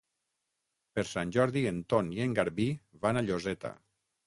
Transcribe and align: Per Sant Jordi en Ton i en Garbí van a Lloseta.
Per 0.99 1.03
Sant 1.09 1.33
Jordi 1.35 1.63
en 1.73 1.77
Ton 1.95 2.11
i 2.17 2.25
en 2.27 2.35
Garbí 2.41 2.69
van 3.07 3.23
a 3.23 3.27
Lloseta. 3.31 3.75